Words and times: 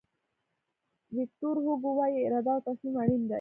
ویکتور 1.17 1.55
هوګو 1.65 1.91
وایي 1.97 2.19
اراده 2.25 2.51
او 2.55 2.65
تصمیم 2.67 2.95
اړین 3.01 3.21
دي. 3.27 3.29